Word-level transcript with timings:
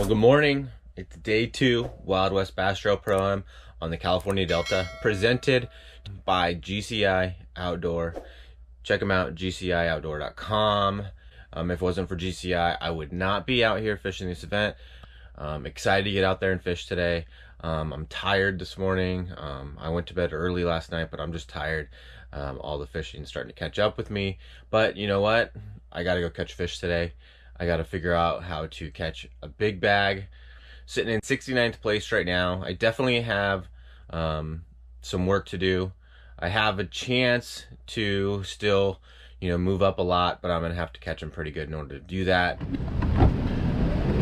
Well, 0.00 0.08
good 0.08 0.16
morning. 0.16 0.70
It's 0.96 1.14
day 1.14 1.44
two, 1.44 1.90
Wild 2.02 2.32
West 2.32 2.56
Bass 2.56 2.78
Trail 2.78 2.96
Pro 2.96 3.32
Am 3.32 3.44
on 3.82 3.90
the 3.90 3.98
California 3.98 4.46
Delta, 4.46 4.88
presented 5.02 5.68
by 6.24 6.54
GCI 6.54 7.34
Outdoor. 7.54 8.14
Check 8.82 9.00
them 9.00 9.10
out, 9.10 9.34
gcioutdoor.com. 9.34 11.02
Um, 11.52 11.70
if 11.70 11.82
it 11.82 11.84
wasn't 11.84 12.08
for 12.08 12.16
GCI, 12.16 12.78
I 12.80 12.90
would 12.90 13.12
not 13.12 13.46
be 13.46 13.62
out 13.62 13.80
here 13.80 13.98
fishing 13.98 14.26
this 14.26 14.42
event. 14.42 14.74
Um, 15.36 15.66
excited 15.66 16.04
to 16.04 16.12
get 16.12 16.24
out 16.24 16.40
there 16.40 16.52
and 16.52 16.62
fish 16.62 16.86
today. 16.86 17.26
Um, 17.60 17.92
I'm 17.92 18.06
tired 18.06 18.58
this 18.58 18.78
morning. 18.78 19.30
Um, 19.36 19.76
I 19.78 19.90
went 19.90 20.06
to 20.06 20.14
bed 20.14 20.32
early 20.32 20.64
last 20.64 20.90
night, 20.90 21.10
but 21.10 21.20
I'm 21.20 21.34
just 21.34 21.50
tired. 21.50 21.90
Um, 22.32 22.58
all 22.62 22.78
the 22.78 22.86
fishing 22.86 23.26
starting 23.26 23.52
to 23.52 23.58
catch 23.58 23.78
up 23.78 23.98
with 23.98 24.08
me. 24.10 24.38
But 24.70 24.96
you 24.96 25.06
know 25.06 25.20
what? 25.20 25.52
I 25.92 26.04
got 26.04 26.14
to 26.14 26.22
go 26.22 26.30
catch 26.30 26.54
fish 26.54 26.78
today. 26.78 27.12
I 27.60 27.66
got 27.66 27.76
to 27.76 27.84
figure 27.84 28.14
out 28.14 28.42
how 28.44 28.66
to 28.66 28.90
catch 28.90 29.28
a 29.42 29.48
big 29.48 29.80
bag. 29.82 30.28
Sitting 30.86 31.12
in 31.12 31.20
69th 31.20 31.82
place 31.82 32.10
right 32.10 32.24
now. 32.24 32.62
I 32.64 32.72
definitely 32.72 33.20
have 33.20 33.68
um, 34.08 34.64
some 35.02 35.26
work 35.26 35.44
to 35.48 35.58
do. 35.58 35.92
I 36.38 36.48
have 36.48 36.78
a 36.78 36.84
chance 36.84 37.66
to 37.88 38.42
still, 38.44 39.00
you 39.42 39.50
know, 39.50 39.58
move 39.58 39.82
up 39.82 39.98
a 39.98 40.02
lot, 40.02 40.40
but 40.40 40.50
I'm 40.50 40.62
going 40.62 40.72
to 40.72 40.78
have 40.78 40.94
to 40.94 41.00
catch 41.00 41.20
them 41.20 41.30
pretty 41.30 41.50
good 41.50 41.68
in 41.68 41.74
order 41.74 41.98
to 41.98 42.04
do 42.04 42.24
that. 42.24 42.58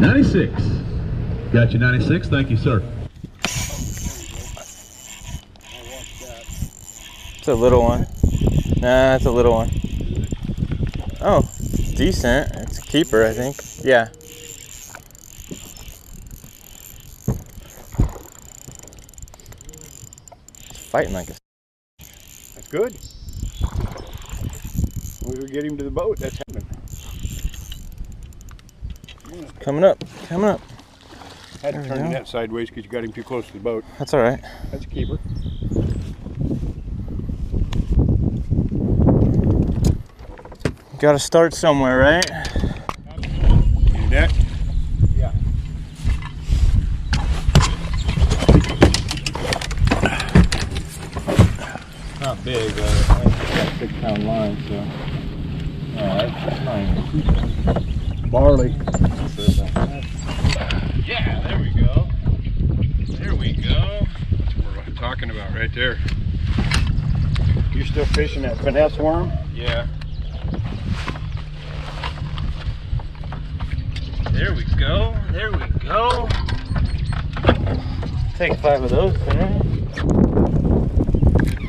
96. 0.00 0.50
Got 1.52 1.72
you 1.72 1.78
96. 1.78 2.28
Thank 2.28 2.48
you, 2.48 2.56
sir. 2.56 2.82
It's 7.36 7.48
a 7.48 7.54
little 7.54 7.82
one. 7.82 8.06
Nah, 8.78 9.16
it's 9.16 9.26
a 9.26 9.30
little 9.30 9.52
one. 9.52 9.70
Oh, 11.20 11.42
decent. 11.94 12.55
Keeper, 12.86 13.24
I 13.24 13.32
think. 13.32 13.56
Yeah. 13.84 14.08
It's 20.70 20.78
fighting 20.78 21.12
like 21.12 21.30
a. 21.30 21.34
That's 22.54 22.68
good. 22.68 22.96
We 25.26 25.38
will 25.40 25.48
get 25.48 25.64
him 25.64 25.76
to 25.76 25.84
the 25.84 25.90
boat. 25.90 26.18
That's 26.18 26.36
happening. 26.38 26.66
Coming 29.60 29.84
up, 29.84 30.02
coming 30.28 30.48
up. 30.48 30.60
I 31.62 31.66
Had 31.66 31.82
to 31.82 31.88
turn 31.88 32.12
go. 32.12 32.24
sideways 32.24 32.68
because 32.68 32.84
you 32.84 32.90
got 32.90 33.02
him 33.02 33.12
too 33.12 33.24
close 33.24 33.46
to 33.48 33.52
the 33.54 33.58
boat. 33.58 33.84
That's 33.98 34.14
all 34.14 34.22
right. 34.22 34.40
That's 34.70 34.84
a 34.84 34.88
keeper. 34.88 35.18
Got 40.98 41.12
to 41.12 41.18
start 41.18 41.52
somewhere, 41.52 41.98
right? 41.98 42.30
Your 43.92 44.08
net? 44.08 44.32
Yeah. 45.16 45.32
Not 52.20 52.35
big, 52.46 52.78
uh, 52.78 53.04
but 53.08 53.10
I 53.10 53.24
got 53.24 53.72
a 53.72 53.78
six 53.78 53.92
pound 53.94 54.24
line, 54.24 54.56
so. 54.68 54.74
Yeah, 55.94 56.30
that's 56.44 56.58
fine. 56.64 58.30
Barley. 58.30 58.70
Yeah, 61.04 61.40
there 61.40 61.58
we 61.58 61.70
go. 61.70 62.06
There 63.18 63.34
we 63.34 63.52
go. 63.52 64.06
That's 64.38 64.56
what 64.58 64.86
we're 64.86 64.94
talking 64.94 65.30
about 65.30 65.54
right 65.54 65.74
there. 65.74 65.98
You 67.72 67.84
still 67.84 68.06
fishing 68.06 68.42
that 68.42 68.58
finesse 68.58 68.96
worm? 68.96 69.32
Yeah. 69.52 69.88
There 74.30 74.54
we 74.54 74.64
go. 74.78 75.16
There 75.32 75.50
we 75.50 75.66
go. 75.80 76.28
Take 78.36 78.56
five 78.60 78.84
of 78.84 78.90
those 78.90 79.18
there. 79.24 80.25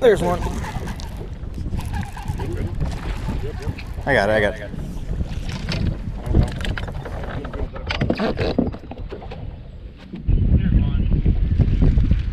There's 0.00 0.22
one. 0.22 0.40
I 4.06 4.14
got 4.14 4.30
it, 4.30 4.32
I 4.32 4.40
got 4.40 4.54
it. 4.54 4.70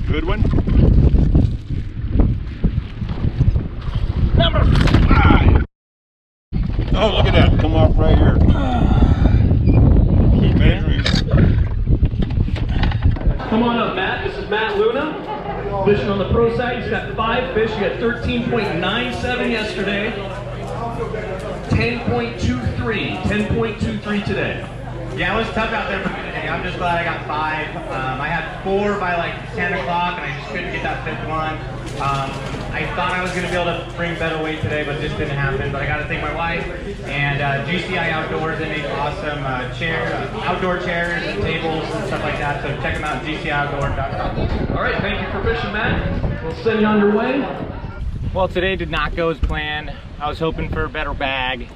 Good 0.08 0.26
one. 0.26 0.42
Number 4.38 4.64
five. 5.08 5.66
Oh, 6.94 7.16
look 7.18 7.26
at 7.26 7.34
that. 7.34 7.60
Come 7.60 7.76
off 7.76 7.98
right 7.98 8.18
here. 8.18 8.36
Keep 10.40 10.56
Measuring. 10.58 11.04
Come 13.50 13.64
on 13.64 13.78
up, 13.80 13.96
Matt. 13.96 14.24
This 14.28 14.38
is 14.38 14.50
Matt 14.52 14.78
Luna. 14.78 15.35
Fishing 15.86 16.10
on 16.10 16.20
the 16.20 16.30
pro 16.32 16.56
side. 16.56 16.82
He's 16.82 16.90
got 16.90 17.16
five 17.16 17.54
fish. 17.54 17.72
You 17.72 17.80
got 17.80 18.00
13.97 18.00 19.52
yesterday. 19.52 20.12
10.23. 21.70 23.22
10.23 23.22 24.26
today. 24.26 24.68
Yeah, 25.16 25.34
it 25.34 25.38
was 25.38 25.48
tough 25.56 25.72
out 25.72 25.90
there 25.90 26.04
for 26.04 26.10
me 26.10 26.26
today. 26.26 26.48
I'm 26.50 26.64
just 26.64 26.78
glad 26.78 26.98
I 26.98 27.04
got 27.04 27.26
five. 27.26 27.76
Um, 27.88 28.22
I 28.22 28.28
had 28.28 28.64
four 28.64 29.00
by 29.00 29.16
like 29.16 29.34
10 29.56 29.74
o'clock, 29.74 30.20
and 30.20 30.32
I 30.32 30.38
just 30.38 30.52
couldn't 30.52 30.72
get 30.74 30.84
that 30.84 31.06
fifth 31.06 31.28
one. 31.28 31.85
Um, 31.96 32.30
I 32.76 32.92
thought 32.94 33.14
I 33.14 33.22
was 33.22 33.32
going 33.32 33.44
to 33.44 33.50
be 33.50 33.56
able 33.56 33.72
to 33.72 33.90
bring 33.96 34.20
better 34.20 34.44
weight 34.44 34.62
today, 34.62 34.84
but 34.84 34.98
it 34.98 35.02
just 35.02 35.18
didn't 35.18 35.38
happen. 35.38 35.72
But 35.72 35.82
I 35.82 35.86
got 35.86 35.98
to 35.98 36.06
thank 36.06 36.22
my 36.22 36.36
wife 36.36 36.68
and 37.06 37.42
uh, 37.42 37.66
GCI 37.66 38.12
Outdoors. 38.12 38.60
They 38.60 38.68
make 38.68 38.84
awesome 38.92 39.42
uh, 39.46 39.74
chair, 39.76 40.14
uh, 40.14 40.42
outdoor 40.42 40.80
chairs 40.80 41.24
and 41.24 41.42
tables 41.42 41.86
and 41.86 42.08
stuff 42.08 42.22
like 42.22 42.38
that. 42.40 42.62
So 42.62 42.68
check 42.82 42.96
them 42.96 43.06
out 43.06 43.24
at 43.24 43.26
GCIOutdoor.com. 43.26 44.76
All 44.76 44.84
right. 44.84 45.02
Thank 45.02 45.26
you 45.26 45.32
for 45.32 45.42
fishing, 45.42 45.72
Matt. 45.72 46.44
We'll 46.44 46.54
send 46.66 46.82
you 46.82 46.86
on 46.86 47.00
your 47.00 47.16
way. 47.16 47.40
Well, 48.34 48.50
today 48.50 48.76
did 48.76 48.92
not 48.92 49.16
go 49.16 49.30
as 49.30 49.40
planned. 49.40 49.94
I 50.20 50.28
was 50.28 50.38
hoping 50.38 50.70
for 50.70 50.84
a 50.84 50.90
better 50.90 51.14
bag. 51.14 51.70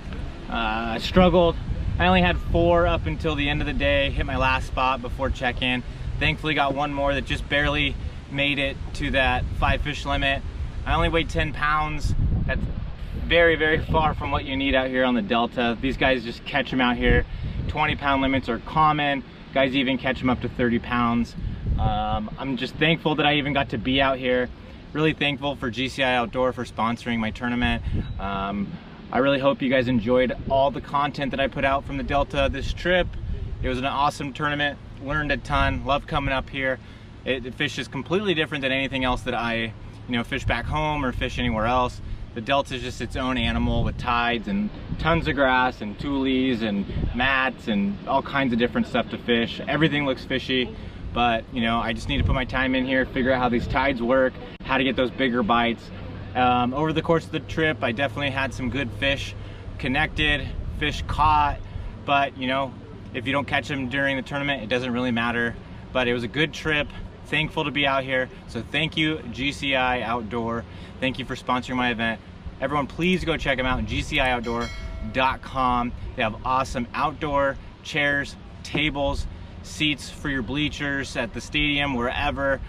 Uh, 0.49 0.51
I 0.51 0.97
struggled. 0.97 1.55
I 1.97 2.07
only 2.07 2.21
had 2.21 2.37
four 2.51 2.87
up 2.87 3.05
until 3.05 3.35
the 3.35 3.47
end 3.47 3.61
of 3.61 3.67
the 3.67 3.73
day, 3.73 4.09
hit 4.09 4.25
my 4.25 4.35
last 4.35 4.67
spot 4.67 5.01
before 5.01 5.29
check-in. 5.29 5.81
Thankfully 6.19 6.55
got 6.55 6.75
one 6.75 6.93
more 6.93 7.13
that 7.13 7.23
just 7.23 7.47
barely 7.47 7.95
made 8.31 8.59
it 8.59 8.77
to 8.95 9.11
that 9.11 9.43
five 9.59 9.81
fish 9.81 10.05
limit. 10.05 10.41
I 10.85 10.95
only 10.95 11.09
weighed 11.09 11.29
10 11.29 11.53
pounds. 11.53 12.13
That's 12.45 12.61
very, 13.25 13.55
very 13.55 13.79
far 13.85 14.13
from 14.13 14.31
what 14.31 14.45
you 14.45 14.57
need 14.57 14.75
out 14.75 14.87
here 14.87 15.03
on 15.03 15.13
the 15.13 15.21
Delta. 15.21 15.77
These 15.79 15.97
guys 15.97 16.23
just 16.23 16.43
catch 16.45 16.71
them 16.71 16.81
out 16.81 16.97
here. 16.97 17.25
20 17.67 17.95
pound 17.95 18.21
limits 18.21 18.49
are 18.49 18.59
common. 18.59 19.23
Guys 19.53 19.75
even 19.75 19.97
catch 19.97 20.19
them 20.19 20.29
up 20.29 20.41
to 20.41 20.49
30 20.49 20.79
pounds. 20.79 21.35
Um, 21.79 22.29
I'm 22.37 22.57
just 22.57 22.75
thankful 22.75 23.15
that 23.15 23.25
I 23.25 23.35
even 23.35 23.53
got 23.53 23.69
to 23.69 23.77
be 23.77 24.01
out 24.01 24.17
here. 24.17 24.49
Really 24.93 25.13
thankful 25.13 25.55
for 25.55 25.69
GCI 25.69 26.15
Outdoor 26.15 26.51
for 26.51 26.65
sponsoring 26.65 27.19
my 27.19 27.29
tournament. 27.29 27.83
Um, 28.19 28.71
I 29.11 29.19
really 29.19 29.39
hope 29.39 29.61
you 29.61 29.69
guys 29.69 29.87
enjoyed 29.87 30.35
all 30.49 30.71
the 30.71 30.81
content 30.81 31.31
that 31.31 31.39
I 31.39 31.47
put 31.47 31.65
out 31.65 31.85
from 31.85 31.97
the 31.97 32.03
Delta 32.03 32.49
this 32.51 32.73
trip. 32.73 33.07
It 33.61 33.69
was 33.69 33.77
an 33.77 33.85
awesome 33.85 34.33
tournament, 34.33 34.79
learned 35.03 35.31
a 35.31 35.37
ton, 35.37 35.85
love 35.85 36.07
coming 36.07 36.33
up 36.33 36.49
here. 36.49 36.79
It, 37.25 37.53
fish 37.55 37.77
is 37.77 37.87
completely 37.87 38.33
different 38.33 38.61
than 38.61 38.71
anything 38.71 39.03
else 39.03 39.21
that 39.23 39.33
I, 39.33 39.73
you 40.07 40.15
know, 40.15 40.23
fish 40.23 40.45
back 40.45 40.65
home 40.65 41.03
or 41.03 41.11
fish 41.11 41.39
anywhere 41.39 41.65
else. 41.65 42.01
The 42.35 42.41
Delta 42.41 42.75
is 42.75 42.81
just 42.81 43.01
its 43.01 43.15
own 43.15 43.37
animal 43.37 43.83
with 43.83 43.97
tides 43.97 44.47
and 44.47 44.69
tons 44.99 45.27
of 45.27 45.35
grass 45.35 45.81
and 45.81 45.99
tules 45.99 46.61
and 46.61 46.85
mats 47.15 47.67
and 47.67 47.97
all 48.07 48.21
kinds 48.21 48.53
of 48.53 48.59
different 48.59 48.87
stuff 48.87 49.09
to 49.09 49.17
fish. 49.17 49.59
Everything 49.67 50.05
looks 50.05 50.23
fishy, 50.23 50.75
but 51.13 51.43
you 51.53 51.61
know, 51.61 51.79
I 51.79 51.93
just 51.93 52.07
need 52.07 52.19
to 52.19 52.23
put 52.23 52.35
my 52.35 52.45
time 52.45 52.75
in 52.75 52.85
here, 52.85 53.05
figure 53.05 53.31
out 53.31 53.39
how 53.39 53.49
these 53.49 53.67
tides 53.67 54.01
work, 54.01 54.33
how 54.61 54.77
to 54.77 54.83
get 54.83 54.95
those 54.95 55.11
bigger 55.11 55.43
bites. 55.43 55.89
Um, 56.35 56.73
over 56.73 56.93
the 56.93 57.01
course 57.01 57.25
of 57.25 57.31
the 57.31 57.39
trip, 57.39 57.83
I 57.83 57.91
definitely 57.91 58.29
had 58.29 58.53
some 58.53 58.69
good 58.69 58.91
fish 58.99 59.35
connected, 59.79 60.47
fish 60.77 61.03
caught, 61.07 61.59
but 62.05 62.37
you 62.37 62.47
know, 62.47 62.73
if 63.13 63.25
you 63.25 63.33
don't 63.33 63.47
catch 63.47 63.67
them 63.67 63.89
during 63.89 64.15
the 64.15 64.21
tournament, 64.21 64.61
it 64.61 64.69
doesn't 64.69 64.93
really 64.93 65.11
matter. 65.11 65.55
But 65.91 66.07
it 66.07 66.13
was 66.13 66.23
a 66.23 66.27
good 66.27 66.53
trip. 66.53 66.87
Thankful 67.29 67.65
to 67.65 67.71
be 67.71 67.85
out 67.85 68.03
here. 68.03 68.29
So 68.47 68.63
thank 68.71 68.97
you, 68.97 69.17
GCI 69.17 70.01
Outdoor. 70.01 70.65
Thank 70.99 71.19
you 71.19 71.25
for 71.25 71.35
sponsoring 71.35 71.75
my 71.75 71.91
event. 71.91 72.19
Everyone, 72.59 72.87
please 72.87 73.23
go 73.23 73.37
check 73.37 73.57
them 73.57 73.65
out, 73.65 73.85
gcioutdoor.com. 73.85 75.91
They 76.15 76.23
have 76.23 76.35
awesome 76.43 76.87
outdoor 76.93 77.57
chairs, 77.83 78.35
tables, 78.63 79.27
seats 79.63 80.09
for 80.09 80.29
your 80.29 80.41
bleachers 80.41 81.15
at 81.15 81.33
the 81.33 81.41
stadium, 81.41 81.93
wherever. 81.93 82.59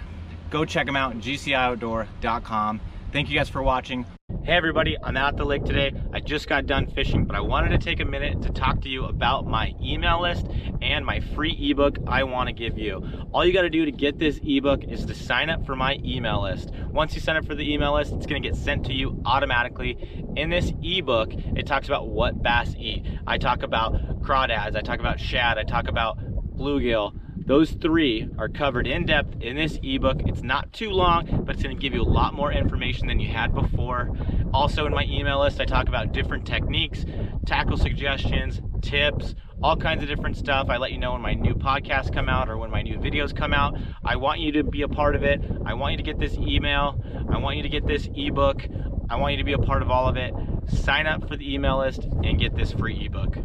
Go 0.51 0.65
check 0.65 0.87
them 0.87 0.97
out, 0.97 1.19
gcioutdoor.com. 1.19 2.81
Thank 3.12 3.31
you 3.31 3.37
guys 3.37 3.49
for 3.49 3.62
watching. 3.62 4.07
Hey 4.43 4.55
everybody, 4.55 4.97
I'm 5.03 5.19
out 5.19 5.35
at 5.35 5.37
the 5.37 5.45
lake 5.45 5.67
today. 5.67 5.93
I 6.15 6.21
just 6.21 6.49
got 6.49 6.65
done 6.65 6.87
fishing, 6.87 7.27
but 7.27 7.37
I 7.37 7.43
wanted 7.43 7.69
to 7.71 7.79
take 7.79 8.01
a 8.01 8.07
minute 8.07 8.41
to 8.41 8.51
talk 8.51 8.81
to 8.81 8.89
you 8.89 9.05
about 9.05 9.47
my 9.47 9.75
email 9.83 10.23
list 10.23 10.47
and 10.81 11.05
my 11.05 11.21
free 11.21 11.53
ebook 11.71 11.99
I 12.07 12.25
want 12.25 12.49
to 12.49 12.55
give 12.55 12.79
you. 12.79 13.07
All 13.33 13.45
you 13.45 13.53
got 13.53 13.63
to 13.63 13.71
do 13.71 13.85
to 13.85 13.93
get 13.93 14.19
this 14.19 14.41
ebook 14.43 14.83
is 14.85 15.05
to 15.05 15.15
sign 15.15 15.51
up 15.51 15.67
for 15.67 15.77
my 15.77 15.99
email 16.03 16.41
list. 16.41 16.71
Once 16.91 17.15
you 17.15 17.21
sign 17.21 17.37
up 17.37 17.45
for 17.45 17.55
the 17.55 17.71
email 17.71 17.93
list, 17.93 18.15
it's 18.15 18.25
going 18.25 18.43
to 18.43 18.49
get 18.49 18.57
sent 18.57 18.87
to 18.87 18.95
you 18.95 19.21
automatically. 19.27 19.99
In 20.37 20.49
this 20.49 20.73
ebook, 20.83 21.35
it 21.55 21.67
talks 21.67 21.89
about 21.89 22.09
what 22.09 22.43
bass 22.43 22.75
eat. 22.79 23.07
I 23.27 23.37
talk 23.37 23.63
about 23.63 23.93
crawdads, 24.23 24.75
I 24.75 24.81
talk 24.81 25.01
about 25.01 25.21
shad, 25.21 25.59
I 25.59 25.65
talk 25.65 25.87
about 25.87 26.19
bluegill. 26.57 27.13
Those 27.50 27.73
three 27.73 28.29
are 28.38 28.49
covered 28.49 28.87
in 28.87 29.06
depth 29.06 29.41
in 29.41 29.56
this 29.56 29.76
ebook. 29.82 30.20
It's 30.25 30.41
not 30.41 30.73
too 30.73 30.91
long, 30.91 31.43
but 31.44 31.56
it's 31.56 31.64
gonna 31.64 31.75
give 31.75 31.93
you 31.93 32.00
a 32.00 32.05
lot 32.05 32.32
more 32.32 32.52
information 32.52 33.08
than 33.08 33.19
you 33.19 33.26
had 33.26 33.52
before. 33.52 34.17
Also 34.55 34.87
in 34.87 34.94
my 34.94 35.02
email 35.11 35.41
list, 35.41 35.61
I 35.61 35.64
talk 35.64 35.88
about 35.88 36.12
different 36.12 36.47
techniques, 36.47 37.05
tackle 37.47 37.76
suggestions, 37.76 38.62
tips, 38.82 39.35
all 39.64 39.75
kinds 39.75 40.00
of 40.00 40.08
different 40.08 40.37
stuff. 40.37 40.69
I 40.70 40.76
let 40.76 40.93
you 40.93 40.99
know 40.99 41.14
when 41.14 41.23
my 41.23 41.35
new 41.35 41.55
podcasts 41.55 42.14
come 42.14 42.29
out 42.29 42.49
or 42.49 42.56
when 42.56 42.70
my 42.70 42.82
new 42.82 42.99
videos 42.99 43.35
come 43.35 43.52
out. 43.52 43.76
I 44.05 44.14
want 44.14 44.38
you 44.38 44.52
to 44.52 44.62
be 44.62 44.82
a 44.82 44.88
part 44.88 45.17
of 45.17 45.25
it. 45.25 45.41
I 45.67 45.75
want 45.75 45.94
you 45.94 45.97
to 45.97 46.05
get 46.05 46.20
this 46.20 46.37
email. 46.37 47.02
I 47.32 47.38
want 47.38 47.56
you 47.56 47.64
to 47.64 47.69
get 47.69 47.85
this 47.85 48.08
ebook. 48.14 48.64
I 49.11 49.17
want 49.17 49.32
you 49.32 49.38
to 49.38 49.44
be 49.44 49.55
a 49.55 49.58
part 49.58 49.82
of 49.82 49.91
all 49.91 50.06
of 50.06 50.17
it. 50.17 50.32
Sign 50.69 51.08
up 51.08 51.26
for 51.26 51.37
the 51.37 51.52
email 51.52 51.79
list 51.79 52.05
and 52.05 52.38
get 52.38 52.55
this 52.55 52.70
free 52.70 53.06
ebook. 53.06 53.38